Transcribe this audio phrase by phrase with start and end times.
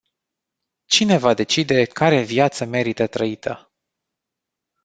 [0.85, 3.71] Cine va decide care viață merită trăită?